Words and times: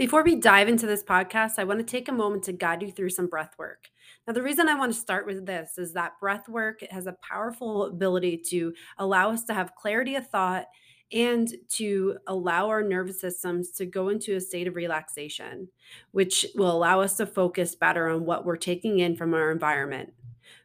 Before 0.00 0.24
we 0.24 0.34
dive 0.34 0.66
into 0.66 0.86
this 0.86 1.02
podcast, 1.02 1.58
I 1.58 1.64
want 1.64 1.78
to 1.78 1.84
take 1.84 2.08
a 2.08 2.12
moment 2.12 2.44
to 2.44 2.54
guide 2.54 2.80
you 2.80 2.90
through 2.90 3.10
some 3.10 3.26
breath 3.26 3.52
work. 3.58 3.90
Now, 4.26 4.32
the 4.32 4.42
reason 4.42 4.66
I 4.66 4.74
want 4.74 4.94
to 4.94 4.98
start 4.98 5.26
with 5.26 5.44
this 5.44 5.76
is 5.76 5.92
that 5.92 6.18
breath 6.18 6.48
work 6.48 6.80
has 6.90 7.06
a 7.06 7.18
powerful 7.20 7.84
ability 7.84 8.38
to 8.48 8.72
allow 8.96 9.30
us 9.30 9.44
to 9.44 9.52
have 9.52 9.74
clarity 9.74 10.14
of 10.14 10.26
thought 10.26 10.64
and 11.12 11.52
to 11.72 12.16
allow 12.28 12.70
our 12.70 12.82
nervous 12.82 13.20
systems 13.20 13.72
to 13.72 13.84
go 13.84 14.08
into 14.08 14.36
a 14.36 14.40
state 14.40 14.66
of 14.66 14.74
relaxation, 14.74 15.68
which 16.12 16.46
will 16.54 16.70
allow 16.70 17.02
us 17.02 17.18
to 17.18 17.26
focus 17.26 17.74
better 17.74 18.08
on 18.08 18.24
what 18.24 18.46
we're 18.46 18.56
taking 18.56 19.00
in 19.00 19.16
from 19.16 19.34
our 19.34 19.52
environment. 19.52 20.14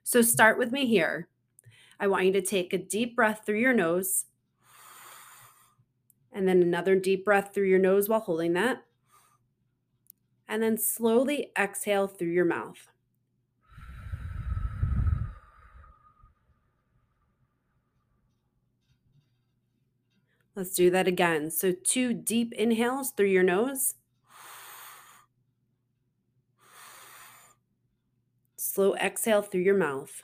So, 0.04 0.22
start 0.22 0.58
with 0.58 0.72
me 0.72 0.86
here. 0.86 1.28
I 2.00 2.08
want 2.08 2.24
you 2.24 2.32
to 2.32 2.42
take 2.42 2.72
a 2.72 2.78
deep 2.78 3.18
breath 3.18 3.42
through 3.46 3.60
your 3.60 3.74
nose, 3.74 4.28
and 6.32 6.48
then 6.48 6.62
another 6.62 6.96
deep 6.96 7.26
breath 7.26 7.54
through 7.54 7.68
your 7.68 7.80
nose 7.80 8.08
while 8.08 8.22
holding 8.22 8.54
that 8.54 8.85
and 10.56 10.64
then 10.64 10.78
slowly 10.78 11.52
exhale 11.60 12.08
through 12.08 12.30
your 12.30 12.46
mouth. 12.46 12.88
Let's 20.56 20.74
do 20.74 20.90
that 20.92 21.10
again. 21.10 21.52
So, 21.52 21.74
two 21.74 22.14
deep 22.14 22.54
inhales 22.54 23.12
through 23.12 23.28
your 23.28 23.44
nose. 23.44 23.96
Slow 28.56 28.96
exhale 28.96 29.42
through 29.42 29.64
your 29.64 29.78
mouth. 29.78 30.24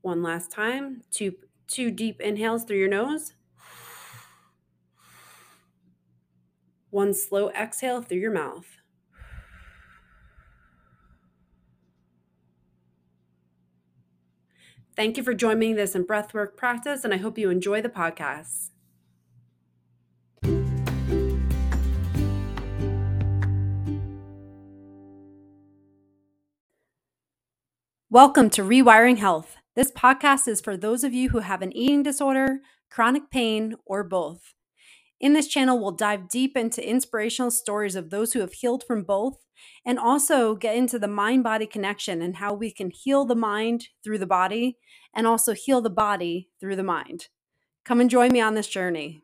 One 0.00 0.22
last 0.22 0.50
time. 0.50 1.02
Two, 1.10 1.34
two 1.68 1.90
deep 1.90 2.22
inhales 2.22 2.64
through 2.64 2.78
your 2.78 2.88
nose. 2.88 3.34
One 6.96 7.12
slow 7.12 7.50
exhale 7.50 8.00
through 8.00 8.20
your 8.20 8.32
mouth. 8.32 8.78
Thank 14.96 15.18
you 15.18 15.22
for 15.22 15.34
joining 15.34 15.74
this 15.74 15.94
in 15.94 16.06
breathwork 16.06 16.56
practice, 16.56 17.04
and 17.04 17.12
I 17.12 17.18
hope 17.18 17.36
you 17.36 17.50
enjoy 17.50 17.82
the 17.82 17.90
podcast. 17.90 18.70
Welcome 28.08 28.48
to 28.48 28.62
Rewiring 28.62 29.18
Health. 29.18 29.58
This 29.74 29.92
podcast 29.92 30.48
is 30.48 30.62
for 30.62 30.78
those 30.78 31.04
of 31.04 31.12
you 31.12 31.28
who 31.28 31.40
have 31.40 31.60
an 31.60 31.76
eating 31.76 32.02
disorder, 32.02 32.60
chronic 32.88 33.28
pain, 33.28 33.74
or 33.84 34.02
both. 34.02 34.54
In 35.18 35.32
this 35.32 35.48
channel, 35.48 35.78
we'll 35.78 35.92
dive 35.92 36.28
deep 36.28 36.58
into 36.58 36.86
inspirational 36.86 37.50
stories 37.50 37.96
of 37.96 38.10
those 38.10 38.34
who 38.34 38.40
have 38.40 38.52
healed 38.52 38.84
from 38.86 39.02
both 39.02 39.46
and 39.84 39.98
also 39.98 40.54
get 40.54 40.76
into 40.76 40.98
the 40.98 41.08
mind 41.08 41.42
body 41.42 41.66
connection 41.66 42.20
and 42.20 42.36
how 42.36 42.52
we 42.52 42.70
can 42.70 42.90
heal 42.90 43.24
the 43.24 43.34
mind 43.34 43.88
through 44.04 44.18
the 44.18 44.26
body 44.26 44.76
and 45.14 45.26
also 45.26 45.54
heal 45.54 45.80
the 45.80 45.88
body 45.88 46.50
through 46.60 46.76
the 46.76 46.82
mind. 46.82 47.28
Come 47.84 48.00
and 48.00 48.10
join 48.10 48.30
me 48.30 48.42
on 48.42 48.54
this 48.54 48.68
journey. 48.68 49.22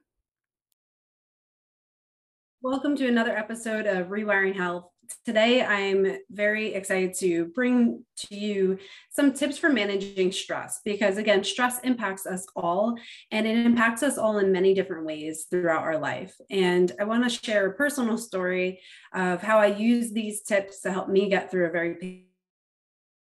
Welcome 2.63 2.97
to 2.97 3.07
another 3.07 3.37
episode 3.37 3.87
of 3.87 4.07
Rewiring 4.07 4.57
Health. 4.57 4.92
Today, 5.25 5.63
I'm 5.63 6.19
very 6.31 6.75
excited 6.75 7.15
to 7.19 7.47
bring 7.47 8.05
to 8.17 8.35
you 8.35 8.79
some 9.11 9.33
tips 9.33 9.59
for 9.59 9.69
managing 9.69 10.33
stress 10.33 10.81
because, 10.85 11.17
again, 11.19 11.45
stress 11.45 11.81
impacts 11.81 12.27
us 12.27 12.47
all 12.57 12.97
and 13.31 13.47
it 13.47 13.65
impacts 13.65 14.03
us 14.03 14.19
all 14.19 14.39
in 14.39 14.53
many 14.53 14.75
different 14.75 15.07
ways 15.07 15.47
throughout 15.51 15.83
our 15.83 15.99
life. 15.99 16.35
And 16.51 16.91
I 17.01 17.05
want 17.05 17.25
to 17.25 17.45
share 17.45 17.67
a 17.67 17.75
personal 17.75 18.19
story 18.19 18.81
of 19.15 19.43
how 19.43 19.59
I 19.59 19.67
use 19.67 20.13
these 20.13 20.43
tips 20.43 20.81
to 20.83 20.93
help 20.93 21.09
me 21.09 21.29
get 21.29 21.51
through 21.51 21.67
a 21.67 21.73
very 21.73 22.27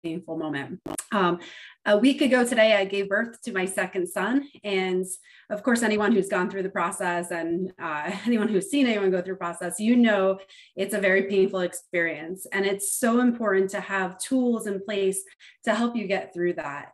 painful 0.03 0.37
moment. 0.37 0.79
Um, 1.11 1.39
a 1.85 1.97
week 1.97 2.21
ago 2.21 2.45
today, 2.45 2.75
I 2.75 2.85
gave 2.85 3.09
birth 3.09 3.41
to 3.43 3.51
my 3.51 3.65
second 3.65 4.07
son. 4.07 4.47
And 4.63 5.05
of 5.49 5.63
course, 5.63 5.81
anyone 5.81 6.11
who's 6.11 6.29
gone 6.29 6.49
through 6.49 6.63
the 6.63 6.69
process 6.69 7.31
and 7.31 7.71
uh, 7.81 8.11
anyone 8.25 8.47
who's 8.47 8.69
seen 8.69 8.88
anyone 8.88 9.11
go 9.11 9.21
through 9.21 9.38
process, 9.38 9.79
you 9.79 9.95
know 9.95 10.39
it's 10.75 10.93
a 10.93 10.99
very 10.99 11.23
painful 11.23 11.61
experience. 11.61 12.45
And 12.51 12.65
it's 12.65 12.93
so 12.93 13.21
important 13.21 13.71
to 13.71 13.81
have 13.81 14.19
tools 14.19 14.67
in 14.67 14.83
place 14.83 15.23
to 15.65 15.73
help 15.73 15.95
you 15.95 16.07
get 16.07 16.33
through 16.33 16.53
that. 16.53 16.93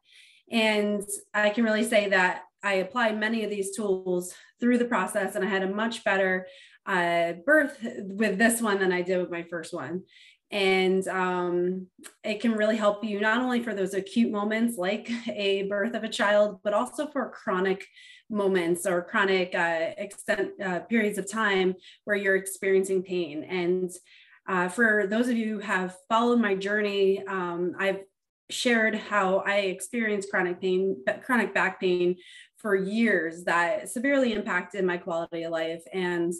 And 0.51 1.03
I 1.33 1.49
can 1.49 1.63
really 1.63 1.83
say 1.83 2.09
that 2.09 2.43
I 2.63 2.75
applied 2.75 3.19
many 3.19 3.43
of 3.43 3.49
these 3.49 3.75
tools 3.75 4.33
through 4.59 4.77
the 4.77 4.85
process, 4.85 5.35
and 5.35 5.43
I 5.43 5.47
had 5.47 5.63
a 5.63 5.67
much 5.67 6.03
better 6.03 6.47
uh, 6.85 7.33
birth 7.45 7.77
with 7.99 8.37
this 8.37 8.61
one 8.61 8.79
than 8.79 8.91
I 8.91 9.01
did 9.01 9.19
with 9.19 9.31
my 9.31 9.43
first 9.43 9.73
one 9.73 10.03
and 10.51 11.07
um, 11.07 11.87
it 12.23 12.39
can 12.39 12.53
really 12.53 12.77
help 12.77 13.03
you 13.03 13.19
not 13.19 13.41
only 13.41 13.61
for 13.63 13.73
those 13.73 13.93
acute 13.93 14.31
moments 14.31 14.77
like 14.77 15.09
a 15.27 15.63
birth 15.63 15.93
of 15.93 16.03
a 16.03 16.09
child 16.09 16.59
but 16.63 16.73
also 16.73 17.07
for 17.07 17.29
chronic 17.29 17.85
moments 18.29 18.85
or 18.85 19.03
chronic 19.03 19.53
uh, 19.55 19.91
extent 19.97 20.51
uh, 20.63 20.79
periods 20.81 21.17
of 21.17 21.29
time 21.29 21.75
where 22.05 22.15
you're 22.15 22.35
experiencing 22.35 23.03
pain. 23.03 23.43
And 23.43 23.91
uh, 24.47 24.69
for 24.69 25.07
those 25.07 25.27
of 25.27 25.37
you 25.37 25.55
who 25.55 25.59
have 25.59 25.95
followed 26.07 26.39
my 26.39 26.53
journey 26.53 27.25
um, 27.27 27.73
i've 27.79 28.01
shared 28.51 28.93
how 28.93 29.37
i 29.39 29.57
experienced 29.57 30.29
chronic 30.29 30.61
pain 30.61 30.95
chronic 31.23 31.51
back 31.51 31.79
pain 31.79 32.15
for 32.65 32.75
years 32.75 33.43
that 33.43 33.87
severely 33.89 34.33
impacted 34.33 34.83
my 34.83 34.97
quality 34.97 35.43
of 35.43 35.51
life. 35.51 35.83
And 35.93 36.33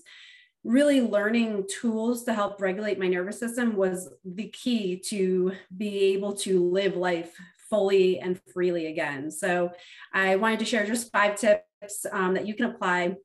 really 0.65 0.99
learning 0.99 1.63
tools 1.69 2.23
to 2.23 2.33
help 2.33 2.59
regulate 2.59 2.99
my 2.99 3.07
nervous 3.07 3.39
system 3.39 3.75
was 3.75 4.09
the 4.25 4.49
key 4.49 4.97
to 4.97 5.53
be 5.77 6.13
able 6.13 6.33
to 6.33 6.69
live 6.71 6.97
life 6.97 7.35
fully 7.69 8.19
and 8.19 8.41
freely 8.51 8.87
again. 8.87 9.29
So 9.29 9.71
I 10.11 10.35
wanted 10.37 10.59
to 10.59 10.65
share 10.65 10.85
just 10.85 11.11
five 11.11 11.35
tips 11.35 12.05
um, 12.11 12.33
that 12.33 12.47
you 12.47 12.55
can 12.55 12.65
apply 12.65 13.15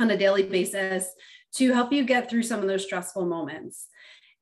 on 0.00 0.10
a 0.10 0.16
daily 0.16 0.42
basis 0.42 1.06
to 1.56 1.72
help 1.72 1.92
you 1.92 2.04
get 2.04 2.30
through 2.30 2.42
some 2.42 2.60
of 2.60 2.66
those 2.66 2.84
stressful 2.84 3.26
moments. 3.26 3.88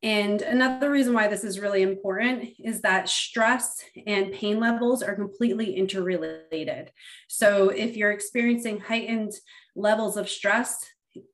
And 0.05 0.43
another 0.43 0.91
reason 0.91 1.15
why 1.15 1.29
this 1.29 1.45
is 1.45 1.59
really 1.59 1.83
important 1.83 2.51
is 2.63 2.83
that 2.83 3.09
stress 3.09 3.83
and 4.07 4.33
pain 4.33 4.61
levels 4.61 5.03
are 5.03 5.15
completely 5.15 5.75
interrelated. 5.75 6.93
So 7.27 7.71
if 7.71 7.97
you're 7.97 8.13
experiencing 8.13 8.81
heightened 8.81 9.33
levels 9.75 10.17
of 10.17 10.29
stress, 10.29 10.85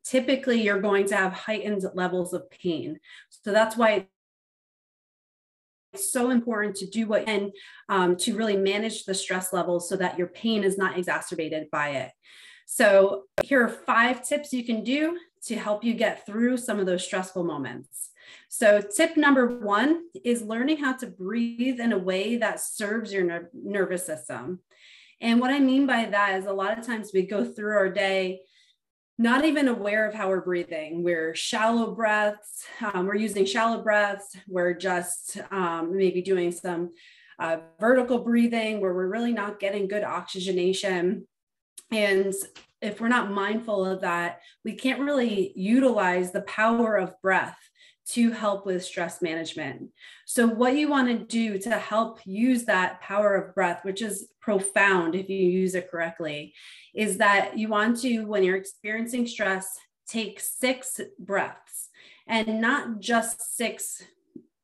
typically 0.04 0.62
you're 0.62 0.80
going 0.80 1.06
to 1.06 1.16
have 1.16 1.32
heightened 1.32 1.84
levels 1.94 2.32
of 2.32 2.50
pain. 2.50 2.98
So 3.30 3.52
that's 3.52 3.76
why 3.76 4.06
it's 5.92 6.12
so 6.12 6.30
important 6.30 6.76
to 6.76 6.86
do 6.86 7.06
what 7.06 7.28
and 7.28 7.52
um, 7.88 8.16
to 8.16 8.36
really 8.36 8.56
manage 8.56 9.04
the 9.04 9.14
stress 9.14 9.52
levels 9.52 9.88
so 9.88 9.96
that 9.96 10.18
your 10.18 10.28
pain 10.28 10.62
is 10.62 10.78
not 10.78 10.96
exacerbated 10.96 11.68
by 11.70 11.90
it. 11.90 12.12
So 12.66 13.24
here 13.42 13.64
are 13.64 13.68
five 13.68 14.26
tips 14.26 14.52
you 14.52 14.64
can 14.64 14.84
do 14.84 15.18
to 15.46 15.56
help 15.56 15.82
you 15.82 15.94
get 15.94 16.24
through 16.26 16.56
some 16.58 16.78
of 16.78 16.86
those 16.86 17.04
stressful 17.04 17.42
moments. 17.44 18.10
So, 18.48 18.80
tip 18.80 19.16
number 19.16 19.58
one 19.58 20.04
is 20.24 20.42
learning 20.42 20.78
how 20.78 20.92
to 20.98 21.06
breathe 21.06 21.80
in 21.80 21.92
a 21.92 21.98
way 21.98 22.36
that 22.36 22.60
serves 22.60 23.12
your 23.12 23.24
ner- 23.24 23.50
nervous 23.52 24.06
system. 24.06 24.60
And 25.20 25.40
what 25.40 25.50
I 25.50 25.58
mean 25.58 25.86
by 25.86 26.06
that 26.06 26.38
is 26.38 26.46
a 26.46 26.52
lot 26.52 26.78
of 26.78 26.86
times 26.86 27.10
we 27.12 27.22
go 27.22 27.44
through 27.44 27.76
our 27.76 27.88
day 27.88 28.40
not 29.20 29.44
even 29.44 29.68
aware 29.68 30.08
of 30.08 30.14
how 30.14 30.30
we're 30.30 30.40
breathing. 30.40 31.02
We're 31.02 31.34
shallow 31.34 31.94
breaths. 31.94 32.64
Um, 32.80 33.04
we're 33.04 33.16
using 33.16 33.44
shallow 33.44 33.82
breaths. 33.82 34.34
We're 34.48 34.72
just 34.72 35.36
um, 35.50 35.94
maybe 35.94 36.22
doing 36.22 36.50
some 36.50 36.92
uh, 37.38 37.58
vertical 37.78 38.20
breathing 38.20 38.80
where 38.80 38.94
we're 38.94 39.10
really 39.10 39.34
not 39.34 39.60
getting 39.60 39.88
good 39.88 40.04
oxygenation. 40.04 41.26
And 41.90 42.32
if 42.80 42.98
we're 42.98 43.08
not 43.08 43.30
mindful 43.30 43.84
of 43.84 44.00
that, 44.00 44.40
we 44.64 44.72
can't 44.72 45.02
really 45.02 45.52
utilize 45.54 46.32
the 46.32 46.40
power 46.42 46.96
of 46.96 47.12
breath 47.20 47.58
to 48.12 48.32
help 48.32 48.66
with 48.66 48.84
stress 48.84 49.22
management. 49.22 49.88
So, 50.26 50.46
what 50.46 50.76
you 50.76 50.88
want 50.88 51.08
to 51.08 51.24
do 51.24 51.58
to 51.58 51.70
help 51.70 52.20
use 52.24 52.64
that 52.64 53.00
power 53.00 53.36
of 53.36 53.54
breath, 53.54 53.84
which 53.84 54.02
is 54.02 54.28
profound 54.40 55.14
if 55.14 55.28
you 55.28 55.38
use 55.38 55.74
it 55.74 55.90
correctly, 55.90 56.54
is 56.94 57.18
that 57.18 57.56
you 57.56 57.68
want 57.68 58.00
to, 58.00 58.22
when 58.22 58.42
you're 58.42 58.56
experiencing 58.56 59.26
stress, 59.26 59.78
take 60.08 60.40
six 60.40 61.00
breaths 61.18 61.88
and 62.26 62.60
not 62.60 62.98
just 62.98 63.56
six, 63.56 64.02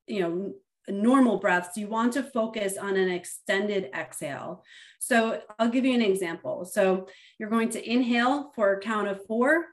you 0.06 0.20
know, 0.20 0.54
normal 0.88 1.38
breaths. 1.38 1.76
You 1.76 1.88
want 1.88 2.14
to 2.14 2.22
focus 2.24 2.76
on 2.76 2.96
an 2.96 3.10
extended 3.10 3.90
exhale. 3.94 4.64
So, 4.98 5.40
I'll 5.58 5.70
give 5.70 5.84
you 5.84 5.94
an 5.94 6.02
example. 6.02 6.64
So, 6.64 7.06
you're 7.38 7.50
going 7.50 7.70
to 7.70 7.90
inhale 7.90 8.50
for 8.56 8.72
a 8.72 8.80
count 8.80 9.06
of 9.06 9.24
four. 9.26 9.66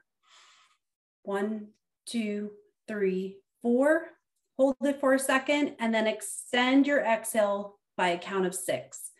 One, 1.22 1.68
two, 2.06 2.50
three, 2.86 3.38
four, 3.64 4.02
hold 4.58 4.76
it 4.82 5.00
for 5.00 5.14
a 5.14 5.18
second, 5.18 5.74
and 5.80 5.92
then 5.92 6.06
extend 6.06 6.86
your 6.86 7.00
exhale 7.00 7.78
by 7.96 8.10
a 8.10 8.18
count 8.18 8.44
of 8.46 8.54
six. 8.54 9.10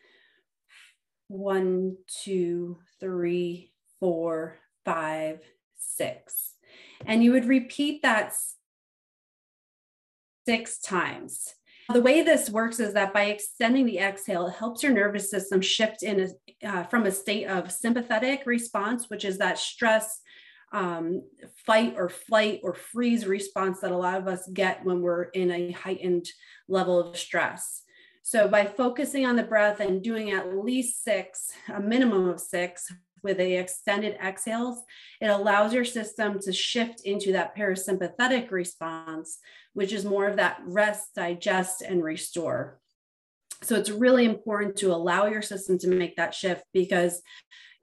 One, 1.29 1.97
two, 2.23 2.79
three, 3.01 3.73
four, 3.99 4.59
five, 4.85 5.41
six. 5.79 6.53
And 7.07 7.25
you 7.25 7.33
would 7.33 7.47
repeat 7.47 8.03
that 8.03 8.35
six 10.47 10.79
times. 10.79 11.55
The 11.93 12.03
way 12.03 12.23
this 12.23 12.51
works 12.51 12.81
is 12.81 12.95
that 12.95 13.13
by 13.15 13.25
extending 13.25 13.87
the 13.87 13.99
exhale, 13.99 14.47
it 14.47 14.55
helps 14.55 14.83
your 14.83 14.93
nervous 14.93 15.31
system 15.31 15.61
shift 15.61 16.03
in 16.03 16.29
a, 16.63 16.69
uh, 16.69 16.83
from 16.85 17.07
a 17.07 17.11
state 17.11 17.47
of 17.47 17.73
sympathetic 17.73 18.43
response, 18.47 19.09
which 19.09 19.25
is 19.25 19.39
that 19.39 19.59
stress, 19.59 20.21
um, 20.75 21.23
fight 21.65 21.95
or 21.97 22.09
flight 22.09 22.61
or 22.65 22.75
freeze 22.75 23.27
response 23.27 23.81
that 23.81 23.93
a 23.93 23.97
lot 23.97 24.19
of 24.19 24.27
us 24.27 24.47
get 24.53 24.85
when 24.85 25.01
we're 25.01 25.25
in 25.25 25.51
a 25.53 25.71
heightened 25.71 26.27
level 26.69 26.99
of 26.99 27.17
stress. 27.17 27.83
So 28.23 28.49
by 28.49 28.67
focusing 28.67 29.25
on 29.25 29.37
the 29.37 29.45
breath 29.45 29.79
and 29.79 30.03
doing 30.03 30.33
at 30.33 30.57
least 30.57 31.05
six, 31.05 31.53
a 31.73 31.81
minimum 31.81 32.29
of 32.29 32.41
six 32.41 32.91
with 33.23 33.37
the 33.37 33.55
extended 33.55 34.17
exhales, 34.21 34.83
it 35.21 35.27
allows 35.27 35.73
your 35.73 35.85
system 35.85 36.41
to 36.41 36.53
shift 36.53 37.03
into 37.03 37.33
that 37.33 37.57
parasympathetic 37.57 38.51
response, 38.51 39.39
which 39.75 39.93
is 39.93 40.05
more 40.05 40.27
of 40.27 40.37
that 40.37 40.61
rest, 40.67 41.15
digest, 41.15 41.83
and 41.83 42.03
restore. 42.03 42.81
So 43.65 43.77
it's 43.77 43.91
really 43.91 44.27
important 44.27 44.77
to 44.77 44.93
allow 44.93 45.27
your 45.27 45.43
system 45.43 45.79
to 45.79 45.89
make 45.89 46.17
that 46.17 46.35
shift 46.35 46.65
because 46.73 47.23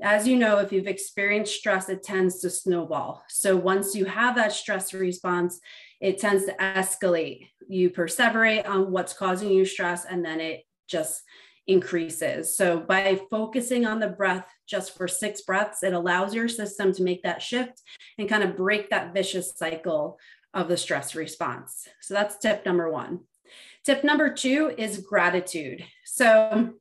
as 0.01 0.27
you 0.27 0.35
know, 0.35 0.57
if 0.57 0.71
you've 0.71 0.87
experienced 0.87 1.55
stress, 1.55 1.89
it 1.89 2.03
tends 2.03 2.39
to 2.41 2.49
snowball. 2.49 3.23
So 3.29 3.55
once 3.55 3.95
you 3.95 4.05
have 4.05 4.35
that 4.35 4.51
stress 4.51 4.93
response, 4.93 5.59
it 5.99 6.19
tends 6.19 6.45
to 6.45 6.53
escalate. 6.53 7.49
You 7.67 7.91
perseverate 7.91 8.67
on 8.67 8.91
what's 8.91 9.13
causing 9.13 9.51
you 9.51 9.65
stress, 9.65 10.05
and 10.05 10.25
then 10.25 10.39
it 10.39 10.63
just 10.87 11.21
increases. 11.67 12.55
So 12.55 12.79
by 12.79 13.21
focusing 13.29 13.85
on 13.85 13.99
the 13.99 14.07
breath 14.07 14.47
just 14.67 14.97
for 14.97 15.07
six 15.07 15.41
breaths, 15.41 15.83
it 15.83 15.93
allows 15.93 16.33
your 16.33 16.47
system 16.47 16.91
to 16.93 17.03
make 17.03 17.21
that 17.23 17.41
shift 17.41 17.81
and 18.17 18.27
kind 18.27 18.43
of 18.43 18.57
break 18.57 18.89
that 18.89 19.13
vicious 19.13 19.53
cycle 19.55 20.17
of 20.53 20.67
the 20.67 20.77
stress 20.77 21.13
response. 21.13 21.87
So 22.01 22.15
that's 22.15 22.37
tip 22.37 22.65
number 22.65 22.91
one. 22.91 23.21
Tip 23.83 24.03
number 24.03 24.33
two 24.33 24.73
is 24.77 24.99
gratitude. 24.99 25.83
So 26.05 26.73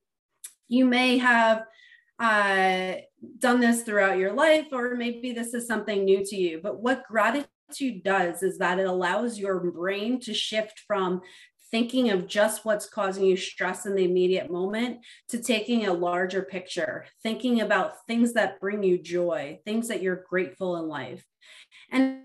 you 0.68 0.84
may 0.84 1.18
have 1.18 1.64
uh, 2.18 2.94
done 3.38 3.60
this 3.60 3.82
throughout 3.82 4.18
your 4.18 4.32
life, 4.32 4.66
or 4.72 4.94
maybe 4.94 5.32
this 5.32 5.54
is 5.54 5.66
something 5.66 6.04
new 6.04 6.24
to 6.24 6.36
you. 6.36 6.60
But 6.62 6.80
what 6.80 7.06
gratitude 7.06 8.02
does 8.02 8.42
is 8.42 8.58
that 8.58 8.78
it 8.78 8.86
allows 8.86 9.38
your 9.38 9.58
brain 9.60 10.20
to 10.20 10.34
shift 10.34 10.82
from 10.86 11.22
thinking 11.70 12.10
of 12.10 12.26
just 12.26 12.64
what's 12.64 12.88
causing 12.88 13.24
you 13.24 13.36
stress 13.36 13.86
in 13.86 13.94
the 13.94 14.04
immediate 14.04 14.50
moment 14.50 14.98
to 15.28 15.40
taking 15.40 15.86
a 15.86 15.92
larger 15.92 16.42
picture, 16.42 17.06
thinking 17.22 17.60
about 17.60 18.04
things 18.06 18.32
that 18.32 18.60
bring 18.60 18.82
you 18.82 18.98
joy, 18.98 19.58
things 19.64 19.88
that 19.88 20.02
you're 20.02 20.24
grateful 20.28 20.76
in 20.76 20.88
life. 20.88 21.24
And 21.90 22.22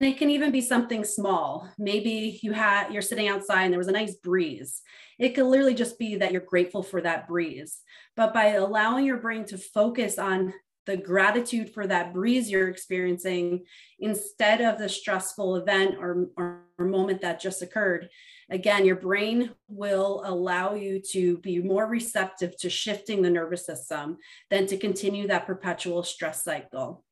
it 0.00 0.16
can 0.16 0.30
even 0.30 0.52
be 0.52 0.60
something 0.60 1.02
small. 1.04 1.68
Maybe 1.78 2.38
you 2.42 2.52
had 2.52 2.92
you're 2.92 3.02
sitting 3.02 3.28
outside 3.28 3.64
and 3.64 3.72
there 3.72 3.78
was 3.78 3.88
a 3.88 3.92
nice 3.92 4.14
breeze. 4.16 4.82
It 5.18 5.30
could 5.30 5.46
literally 5.46 5.74
just 5.74 5.98
be 5.98 6.16
that 6.16 6.30
you're 6.30 6.40
grateful 6.40 6.82
for 6.82 7.00
that 7.02 7.26
breeze. 7.26 7.80
But 8.16 8.32
by 8.32 8.52
allowing 8.52 9.04
your 9.04 9.16
brain 9.16 9.44
to 9.46 9.58
focus 9.58 10.18
on 10.18 10.54
the 10.86 10.96
gratitude 10.96 11.74
for 11.74 11.86
that 11.86 12.14
breeze 12.14 12.50
you're 12.50 12.68
experiencing 12.68 13.64
instead 13.98 14.62
of 14.62 14.78
the 14.78 14.88
stressful 14.88 15.56
event 15.56 15.96
or, 16.00 16.28
or, 16.36 16.62
or 16.78 16.86
moment 16.86 17.20
that 17.20 17.40
just 17.40 17.60
occurred, 17.60 18.08
again, 18.50 18.86
your 18.86 18.96
brain 18.96 19.50
will 19.68 20.22
allow 20.24 20.74
you 20.74 21.02
to 21.10 21.38
be 21.38 21.58
more 21.58 21.86
receptive 21.86 22.56
to 22.58 22.70
shifting 22.70 23.20
the 23.20 23.28
nervous 23.28 23.66
system 23.66 24.16
than 24.48 24.66
to 24.66 24.78
continue 24.78 25.26
that 25.26 25.46
perpetual 25.46 26.02
stress 26.02 26.44
cycle. 26.44 27.04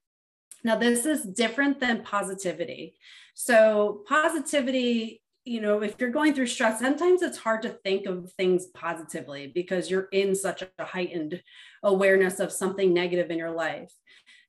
Now, 0.66 0.74
this 0.74 1.06
is 1.06 1.22
different 1.22 1.78
than 1.78 2.02
positivity. 2.02 2.96
So, 3.34 4.02
positivity, 4.08 5.22
you 5.44 5.60
know, 5.60 5.80
if 5.80 5.94
you're 6.00 6.10
going 6.10 6.34
through 6.34 6.48
stress, 6.48 6.80
sometimes 6.80 7.22
it's 7.22 7.38
hard 7.38 7.62
to 7.62 7.68
think 7.68 8.06
of 8.06 8.32
things 8.32 8.66
positively 8.74 9.52
because 9.54 9.88
you're 9.88 10.08
in 10.10 10.34
such 10.34 10.62
a 10.62 10.84
heightened 10.84 11.40
awareness 11.84 12.40
of 12.40 12.50
something 12.50 12.92
negative 12.92 13.30
in 13.30 13.38
your 13.38 13.52
life. 13.52 13.92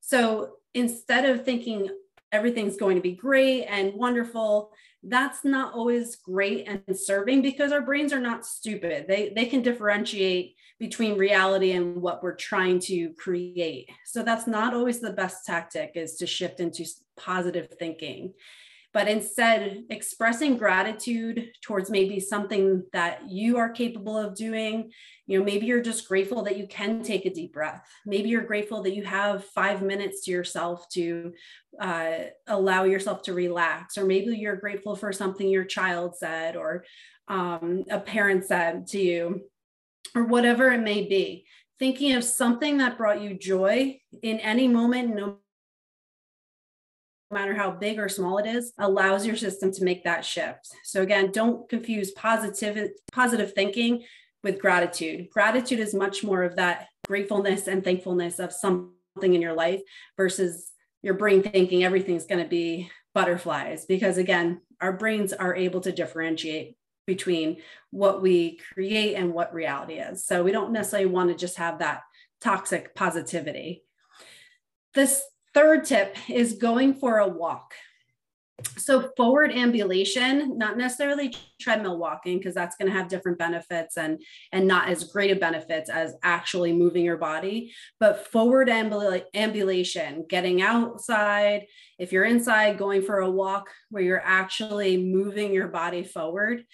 So, 0.01 0.53
instead 0.73 1.29
of 1.29 1.45
thinking 1.45 1.87
everything's 2.31 2.77
going 2.77 2.95
to 2.95 3.01
be 3.03 3.11
great 3.11 3.65
and 3.65 3.93
wonderful, 3.93 4.71
that's 5.09 5.43
not 5.43 5.73
always 5.73 6.15
great 6.15 6.67
and 6.67 6.97
serving 6.97 7.41
because 7.41 7.71
our 7.71 7.81
brains 7.81 8.13
are 8.13 8.19
not 8.19 8.45
stupid. 8.45 9.05
They, 9.07 9.29
they 9.29 9.45
can 9.45 9.61
differentiate 9.61 10.55
between 10.79 11.17
reality 11.17 11.71
and 11.71 12.01
what 12.01 12.21
we're 12.21 12.35
trying 12.35 12.79
to 12.79 13.09
create. 13.13 13.89
So 14.05 14.21
that's 14.21 14.47
not 14.47 14.73
always 14.73 14.99
the 14.99 15.13
best 15.13 15.45
tactic 15.45 15.93
is 15.95 16.15
to 16.17 16.27
shift 16.27 16.59
into 16.59 16.85
positive 17.15 17.69
thinking. 17.79 18.33
But 18.93 19.07
instead, 19.07 19.83
expressing 19.89 20.57
gratitude 20.57 21.51
towards 21.61 21.89
maybe 21.89 22.19
something 22.19 22.83
that 22.93 23.29
you 23.29 23.57
are 23.57 23.69
capable 23.69 24.17
of 24.17 24.35
doing. 24.35 24.91
You 25.27 25.39
know, 25.39 25.45
maybe 25.45 25.65
you're 25.67 25.81
just 25.81 26.07
grateful 26.07 26.41
that 26.43 26.57
you 26.57 26.67
can 26.67 27.03
take 27.03 27.25
a 27.25 27.29
deep 27.29 27.53
breath. 27.53 27.87
Maybe 28.05 28.29
you're 28.29 28.41
grateful 28.41 28.81
that 28.83 28.95
you 28.95 29.03
have 29.03 29.45
five 29.45 29.81
minutes 29.81 30.23
to 30.25 30.31
yourself 30.31 30.87
to 30.93 31.33
uh, 31.79 32.13
allow 32.47 32.85
yourself 32.85 33.21
to 33.23 33.33
relax. 33.33 33.97
Or 33.97 34.05
maybe 34.05 34.35
you're 34.35 34.55
grateful 34.55 34.95
for 34.95 35.11
something 35.11 35.47
your 35.47 35.65
child 35.65 36.15
said 36.17 36.55
or 36.55 36.85
um, 37.27 37.83
a 37.91 37.99
parent 37.99 38.45
said 38.45 38.87
to 38.87 38.99
you 38.99 39.41
or 40.15 40.23
whatever 40.23 40.71
it 40.71 40.81
may 40.81 41.07
be, 41.07 41.45
thinking 41.79 42.13
of 42.13 42.23
something 42.23 42.77
that 42.77 42.97
brought 42.97 43.21
you 43.21 43.37
joy 43.37 43.99
in 44.23 44.39
any 44.39 44.67
moment, 44.67 45.15
no 45.15 45.37
matter 47.31 47.53
how 47.53 47.71
big 47.71 47.99
or 47.99 48.09
small 48.09 48.37
it 48.37 48.45
is, 48.45 48.73
allows 48.77 49.25
your 49.25 49.35
system 49.35 49.71
to 49.73 49.83
make 49.83 50.03
that 50.03 50.23
shift. 50.23 50.69
So 50.83 51.01
again, 51.01 51.31
don't 51.31 51.67
confuse 51.69 52.11
positive 52.11 52.91
positive 53.11 53.53
thinking 53.53 54.03
with 54.43 54.59
gratitude. 54.59 55.29
Gratitude 55.31 55.79
is 55.79 55.93
much 55.93 56.23
more 56.23 56.43
of 56.43 56.55
that 56.55 56.87
gratefulness 57.05 57.67
and 57.67 57.83
thankfulness 57.83 58.39
of 58.39 58.53
something 58.53 59.33
in 59.33 59.41
your 59.41 59.53
life 59.53 59.81
versus 60.15 60.71
your 61.01 61.15
brain 61.15 61.43
thinking 61.43 61.83
everything's 61.83 62.25
going 62.25 62.43
to 62.43 62.49
be 62.49 62.89
butterflies 63.13 63.85
because 63.85 64.17
again, 64.17 64.61
our 64.79 64.93
brains 64.93 65.33
are 65.33 65.55
able 65.55 65.81
to 65.81 65.91
differentiate 65.91 66.77
between 67.07 67.57
what 67.91 68.21
we 68.21 68.59
create 68.73 69.15
and 69.15 69.33
what 69.33 69.53
reality 69.53 69.95
is. 69.95 70.25
So 70.25 70.43
we 70.43 70.51
don't 70.51 70.73
necessarily 70.73 71.09
want 71.09 71.29
to 71.29 71.35
just 71.35 71.57
have 71.57 71.79
that 71.79 72.01
toxic 72.41 72.93
positivity. 72.93 73.83
This 74.93 75.23
third 75.57 75.85
tip 75.85 76.15
is 76.29 76.53
going 76.53 76.93
for 76.93 77.17
a 77.17 77.27
walk. 77.27 77.73
So 78.77 79.09
forward 79.17 79.51
ambulation, 79.51 80.55
not 80.55 80.77
necessarily 80.77 81.35
treadmill 81.59 81.97
walking, 81.97 82.37
because 82.37 82.53
that's 82.53 82.75
going 82.75 82.91
to 82.91 82.97
have 82.97 83.07
different 83.07 83.39
benefits 83.39 83.97
and 83.97 84.21
and 84.51 84.67
not 84.67 84.87
as 84.89 85.05
great 85.05 85.31
of 85.31 85.39
benefits 85.39 85.89
as 85.89 86.13
actually 86.21 86.73
moving 86.73 87.03
your 87.03 87.17
body. 87.17 87.73
But 87.99 88.27
forward 88.27 88.67
ambul- 88.67 89.23
ambulation, 89.33 90.25
getting 90.29 90.61
outside, 90.61 91.65
if 91.97 92.11
you're 92.11 92.25
inside, 92.25 92.77
going 92.77 93.01
for 93.01 93.19
a 93.19 93.29
walk 93.29 93.67
where 93.89 94.03
you're 94.03 94.23
actually 94.23 94.97
moving 94.97 95.53
your 95.53 95.69
body 95.69 96.03
forward 96.03 96.65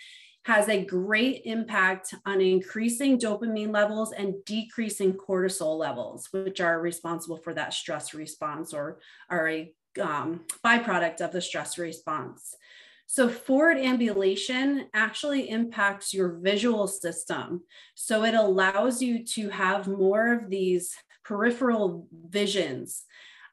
has 0.45 0.67
a 0.67 0.83
great 0.83 1.41
impact 1.45 2.13
on 2.25 2.41
increasing 2.41 3.17
dopamine 3.17 3.71
levels 3.71 4.11
and 4.11 4.35
decreasing 4.45 5.13
cortisol 5.13 5.77
levels, 5.77 6.27
which 6.31 6.59
are 6.59 6.81
responsible 6.81 7.37
for 7.37 7.53
that 7.53 7.73
stress 7.73 8.13
response 8.13 8.73
or 8.73 8.99
are 9.29 9.49
a 9.49 9.73
um, 10.01 10.41
byproduct 10.65 11.21
of 11.21 11.31
the 11.31 11.41
stress 11.41 11.77
response. 11.77 12.55
So, 13.05 13.29
forward 13.29 13.77
ambulation 13.77 14.87
actually 14.93 15.49
impacts 15.49 16.13
your 16.13 16.39
visual 16.39 16.87
system. 16.87 17.61
So, 17.95 18.23
it 18.23 18.33
allows 18.33 19.01
you 19.01 19.23
to 19.25 19.49
have 19.49 19.87
more 19.87 20.33
of 20.33 20.49
these 20.49 20.93
peripheral 21.23 22.07
visions. 22.29 23.03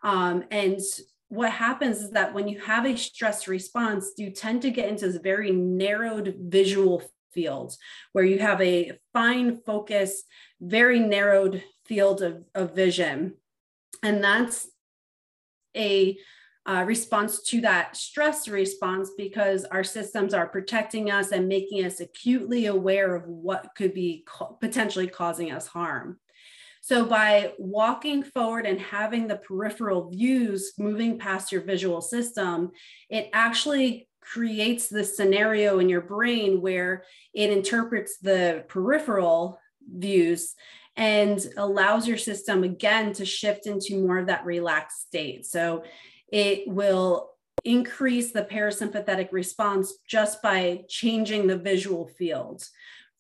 Um, 0.03 0.45
and 0.51 0.81
what 1.31 1.53
happens 1.53 2.01
is 2.01 2.11
that 2.11 2.35
when 2.35 2.49
you 2.49 2.59
have 2.61 2.85
a 2.85 2.97
stress 2.97 3.47
response, 3.47 4.13
you 4.19 4.31
tend 4.31 4.63
to 4.63 4.71
get 4.71 4.89
into 4.89 5.07
this 5.07 5.23
very 5.23 5.53
narrowed 5.53 6.35
visual 6.39 7.03
field 7.33 7.73
where 8.13 8.25
you 8.25 8.41
have 8.41 8.61
a 8.61 8.99
fine 9.13 9.61
focus, 9.65 10.25
very 10.61 10.99
narrowed 10.99 11.63
field 11.87 12.21
of, 12.21 12.45
of 12.57 12.75
vision. 12.75 13.35
And 14.03 14.23
that's 14.23 14.69
a 15.77 16.19
uh, 16.67 16.85
response 16.85 17.45
to 17.45 17.61
that 17.61 17.97
stress 17.97 18.49
response 18.49 19.11
because 19.17 19.65
our 19.67 19.85
systems 19.85 20.35
are 20.35 20.49
protecting 20.49 21.13
us 21.13 21.31
and 21.31 21.47
making 21.47 21.85
us 21.85 22.01
acutely 22.01 22.67
aware 22.67 23.15
of 23.15 23.25
what 23.29 23.71
could 23.77 23.95
be 23.95 24.25
co- 24.27 24.59
potentially 24.61 25.07
causing 25.07 25.53
us 25.53 25.69
harm. 25.69 26.19
So 26.81 27.05
by 27.05 27.53
walking 27.59 28.23
forward 28.23 28.67
and 28.67 28.81
having 28.81 29.29
the 29.29 29.37
peripheral 29.37 30.11
views 30.11 30.73
moving 30.79 31.19
past 31.19 31.53
your 31.53 31.61
visual 31.61 32.01
system, 32.01 32.71
it 33.09 33.29
actually 33.33 34.09
creates 34.21 34.89
the 34.89 35.05
scenario 35.05 35.79
in 35.79 35.89
your 35.89 36.01
brain 36.01 36.61
where 36.61 37.05
it 37.35 37.51
interprets 37.51 38.19
the 38.19 38.65
peripheral 38.69 39.59
views 39.93 40.55
and 40.97 41.45
allows 41.57 42.07
your 42.07 42.19
system 42.19 42.65
again 42.65 43.13
to 43.15 43.25
shift 43.25 43.67
into 43.67 44.05
more 44.05 44.19
of 44.19 44.27
that 44.27 44.45
relaxed 44.45 45.03
state. 45.03 45.47
So 45.47 45.85
it 46.33 46.67
will 46.67 47.31
increase 47.65 48.33
the 48.33 48.43
parasympathetic 48.43 49.33
response 49.33 49.95
just 50.07 50.43
by 50.43 50.85
changing 50.89 51.47
the 51.47 51.59
visual 51.59 52.07
field 52.07 52.63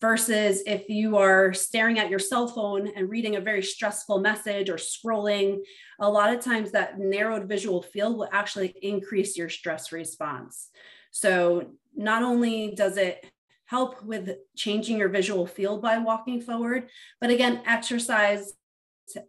versus 0.01 0.63
if 0.67 0.89
you 0.89 1.17
are 1.19 1.53
staring 1.53 1.99
at 1.99 2.09
your 2.09 2.19
cell 2.19 2.49
phone 2.49 2.89
and 2.97 3.11
reading 3.11 3.37
a 3.37 3.41
very 3.41 3.63
stressful 3.63 4.21
message 4.21 4.71
or 4.71 4.77
scrolling 4.77 5.59
a 6.01 6.11
lot 6.11 6.33
of 6.33 6.43
times 6.43 6.73
that 6.73 6.99
narrowed 6.99 7.49
visual 7.49 7.83
field 7.83 8.17
will 8.17 8.29
actually 8.33 8.75
increase 8.83 9.37
your 9.37 9.49
stress 9.49 9.93
response. 9.93 10.69
So 11.11 11.73
not 11.95 12.23
only 12.23 12.75
does 12.75 12.97
it 12.97 13.27
help 13.67 14.03
with 14.03 14.31
changing 14.57 14.99
your 14.99 15.09
visual 15.09 15.47
field 15.47 15.81
by 15.81 15.99
walking 15.99 16.41
forward 16.41 16.89
but 17.21 17.31
again 17.31 17.63
exercise 17.67 18.53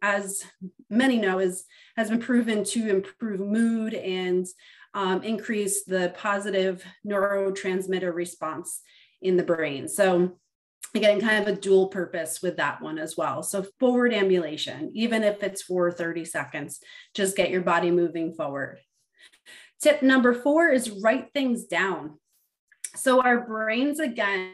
as 0.01 0.44
many 0.90 1.18
know 1.18 1.40
is 1.40 1.66
has 1.96 2.10
been 2.10 2.20
proven 2.20 2.63
to 2.63 2.90
improve 2.90 3.40
mood 3.40 3.94
and 3.94 4.48
um, 4.94 5.24
increase 5.24 5.84
the 5.84 6.13
positive 6.18 6.84
neurotransmitter 7.06 8.13
response 8.13 8.82
in 9.22 9.38
the 9.38 9.44
brain. 9.44 9.88
So 9.88 10.38
again 10.93 11.21
kind 11.21 11.41
of 11.41 11.48
a 11.48 11.60
dual 11.60 11.88
purpose 11.88 12.41
with 12.41 12.57
that 12.57 12.81
one 12.81 13.00
as 13.00 13.15
well. 13.15 13.43
So 13.43 13.65
forward 13.79 14.13
ambulation 14.13 14.91
even 14.93 15.24
if 15.24 15.43
it's 15.43 15.62
for 15.62 15.91
30 15.91 16.25
seconds 16.25 16.79
just 17.13 17.38
get 17.38 17.50
your 17.50 17.62
body 17.62 17.91
moving 17.91 18.33
forward. 18.33 18.79
Tip 19.81 20.03
number 20.03 20.33
four 20.33 20.69
is 20.69 20.91
write 21.01 21.33
things 21.33 21.65
down. 21.65 22.19
So 22.95 23.21
our 23.21 23.45
brains 23.45 24.00
again 24.00 24.53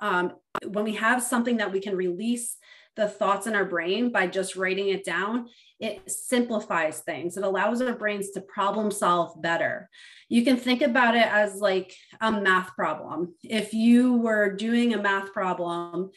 um, 0.00 0.32
when 0.66 0.84
we 0.84 0.94
have 0.94 1.22
something 1.22 1.58
that 1.58 1.72
we 1.72 1.80
can 1.80 1.96
release 1.96 2.56
the 2.96 3.08
thoughts 3.08 3.46
in 3.46 3.54
our 3.54 3.64
brain 3.64 4.12
by 4.12 4.26
just 4.26 4.56
writing 4.56 4.88
it 4.88 5.04
down 5.04 5.46
it 5.80 6.08
simplifies 6.08 7.00
things. 7.00 7.36
It 7.36 7.42
allows 7.42 7.82
our 7.82 7.94
brains 7.94 8.30
to 8.30 8.40
problem 8.40 8.92
solve 8.92 9.42
better. 9.42 9.90
You 10.28 10.44
can 10.44 10.56
think 10.56 10.80
about 10.80 11.16
it 11.16 11.26
as 11.26 11.56
like 11.56 11.92
a 12.20 12.30
math 12.30 12.76
problem. 12.76 13.34
If 13.42 13.74
you 13.74 14.12
were 14.18 14.54
doing 14.54 14.94
a 14.94 15.02
math 15.02 15.32
problem 15.32 16.10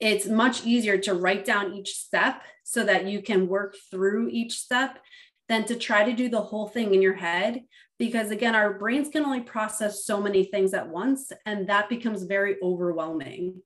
it's 0.00 0.26
much 0.26 0.64
easier 0.64 0.96
to 0.96 1.14
write 1.14 1.44
down 1.44 1.74
each 1.74 1.90
step 1.90 2.42
so 2.64 2.84
that 2.84 3.06
you 3.06 3.20
can 3.22 3.46
work 3.46 3.76
through 3.90 4.30
each 4.30 4.58
step 4.58 4.98
than 5.48 5.64
to 5.66 5.76
try 5.76 6.04
to 6.04 6.14
do 6.14 6.28
the 6.28 6.40
whole 6.40 6.68
thing 6.68 6.94
in 6.94 7.02
your 7.02 7.14
head. 7.14 7.60
Because 7.98 8.30
again 8.30 8.54
our 8.54 8.78
brains 8.78 9.10
can 9.10 9.24
only 9.24 9.42
process 9.42 10.06
so 10.06 10.20
many 10.22 10.44
things 10.44 10.72
at 10.72 10.88
once 10.88 11.30
and 11.44 11.68
that 11.68 11.90
becomes 11.90 12.22
very 12.22 12.56
overwhelming 12.62 13.60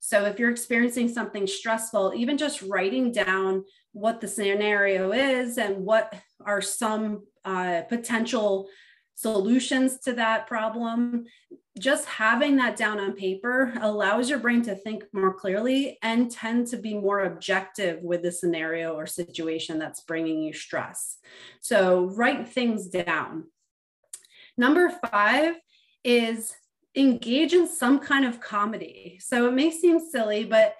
so 0.00 0.24
if 0.24 0.38
you're 0.38 0.50
experiencing 0.50 1.08
something 1.08 1.46
stressful, 1.46 2.12
even 2.16 2.38
just 2.38 2.62
writing 2.62 3.12
down 3.12 3.64
what 3.92 4.20
the 4.20 4.28
scenario 4.28 5.12
is 5.12 5.58
and 5.58 5.84
what 5.84 6.14
are 6.44 6.62
some 6.62 7.24
uh, 7.44 7.82
potential 7.88 8.68
solutions 9.14 9.98
to 9.98 10.12
that 10.12 10.46
problem, 10.46 11.24
just 11.78 12.06
having 12.06 12.56
that 12.56 12.76
down 12.76 13.00
on 13.00 13.12
paper 13.14 13.72
allows 13.80 14.30
your 14.30 14.38
brain 14.38 14.62
to 14.62 14.74
think 14.74 15.04
more 15.12 15.34
clearly 15.34 15.98
and 16.02 16.30
tend 16.30 16.66
to 16.68 16.76
be 16.76 16.94
more 16.94 17.24
objective 17.24 18.00
with 18.02 18.22
the 18.22 18.30
scenario 18.30 18.94
or 18.94 19.06
situation 19.06 19.78
that's 19.78 20.02
bringing 20.02 20.42
you 20.42 20.52
stress. 20.52 21.18
So 21.60 22.04
write 22.04 22.48
things 22.48 22.88
down. 22.88 23.44
Number 24.56 24.92
five 25.10 25.54
is 26.04 26.54
engage 26.96 27.52
in 27.52 27.68
some 27.68 27.98
kind 27.98 28.24
of 28.24 28.40
comedy. 28.40 29.18
So 29.22 29.46
it 29.46 29.52
may 29.52 29.70
seem 29.70 30.00
silly, 30.00 30.44
but 30.44 30.74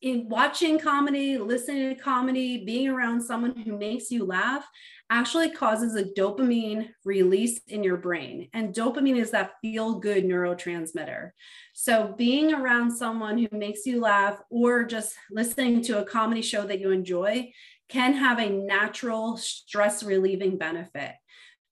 in 0.00 0.28
watching 0.28 0.78
comedy, 0.78 1.38
listening 1.38 1.94
to 1.94 2.00
comedy, 2.00 2.64
being 2.64 2.88
around 2.88 3.20
someone 3.20 3.56
who 3.56 3.76
makes 3.76 4.10
you 4.10 4.24
laugh 4.24 4.64
actually 5.10 5.50
causes 5.50 5.96
a 5.96 6.04
dopamine 6.04 6.88
release 7.04 7.60
in 7.66 7.82
your 7.82 7.96
brain. 7.96 8.48
And 8.52 8.74
dopamine 8.74 9.16
is 9.16 9.30
that 9.32 9.54
feel 9.60 9.98
good 9.98 10.24
neurotransmitter. 10.24 11.30
So 11.72 12.14
being 12.16 12.52
around 12.52 12.94
someone 12.94 13.38
who 13.38 13.48
makes 13.50 13.86
you 13.86 14.00
laugh 14.00 14.38
or 14.50 14.84
just 14.84 15.16
listening 15.30 15.82
to 15.84 16.00
a 16.00 16.04
comedy 16.04 16.42
show 16.42 16.64
that 16.66 16.80
you 16.80 16.90
enjoy 16.90 17.52
can 17.88 18.12
have 18.12 18.38
a 18.38 18.50
natural 18.50 19.36
stress 19.36 20.02
relieving 20.02 20.58
benefit. 20.58 21.12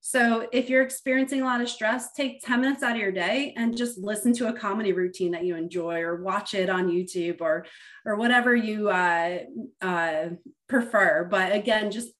So 0.08 0.46
if 0.52 0.70
you're 0.70 0.84
experiencing 0.84 1.42
a 1.42 1.44
lot 1.44 1.60
of 1.60 1.68
stress, 1.68 2.12
take 2.12 2.40
10 2.40 2.60
minutes 2.60 2.84
out 2.84 2.92
of 2.92 3.00
your 3.00 3.10
day 3.10 3.52
and 3.56 3.76
just 3.76 3.98
listen 3.98 4.32
to 4.34 4.46
a 4.46 4.52
comedy 4.52 4.92
routine 4.92 5.32
that 5.32 5.44
you 5.44 5.56
enjoy 5.56 5.98
or 5.98 6.22
watch 6.22 6.54
it 6.54 6.70
on 6.70 6.88
YouTube 6.88 7.40
or 7.40 7.66
or 8.04 8.14
whatever 8.14 8.54
you 8.54 8.88
uh, 8.88 9.38
uh, 9.82 10.26
prefer. 10.68 11.26
But 11.28 11.52
again, 11.52 11.90
just 11.90 12.10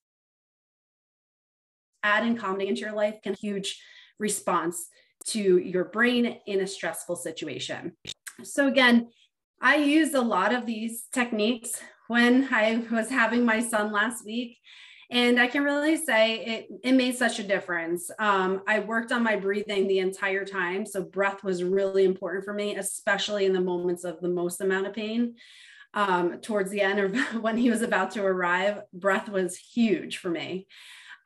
adding 2.03 2.35
comedy 2.35 2.67
into 2.67 2.81
your 2.81 2.91
life 2.91 3.21
can 3.23 3.35
huge 3.35 3.81
response 4.19 4.89
to 5.27 5.57
your 5.57 5.85
brain 5.85 6.39
in 6.45 6.59
a 6.59 6.67
stressful 6.67 7.15
situation. 7.15 7.93
So 8.43 8.67
again, 8.67 9.07
I 9.61 9.77
used 9.77 10.13
a 10.13 10.19
lot 10.19 10.53
of 10.53 10.65
these 10.65 11.05
techniques 11.13 11.81
when 12.09 12.49
I 12.51 12.83
was 12.91 13.09
having 13.09 13.45
my 13.45 13.61
son 13.61 13.93
last 13.93 14.25
week 14.25 14.57
and 15.09 15.39
I 15.39 15.47
can 15.47 15.63
really 15.63 15.95
say 15.95 16.39
it, 16.39 16.67
it 16.83 16.91
made 16.93 17.15
such 17.15 17.39
a 17.39 17.43
difference. 17.43 18.11
Um, 18.19 18.61
I 18.67 18.79
worked 18.79 19.13
on 19.13 19.23
my 19.23 19.37
breathing 19.37 19.87
the 19.87 19.99
entire 19.99 20.43
time. 20.43 20.85
So 20.85 21.01
breath 21.01 21.43
was 21.43 21.63
really 21.63 22.03
important 22.03 22.43
for 22.43 22.53
me, 22.53 22.75
especially 22.75 23.45
in 23.45 23.53
the 23.53 23.61
moments 23.61 24.03
of 24.03 24.19
the 24.19 24.27
most 24.27 24.59
amount 24.59 24.87
of 24.87 24.93
pain. 24.93 25.35
Um, 25.93 26.41
towards 26.41 26.69
the 26.69 26.81
end 26.81 26.99
of 26.99 27.15
when 27.41 27.57
he 27.57 27.69
was 27.69 27.81
about 27.81 28.11
to 28.11 28.23
arrive, 28.23 28.81
breath 28.93 29.29
was 29.29 29.55
huge 29.55 30.17
for 30.17 30.29
me. 30.29 30.67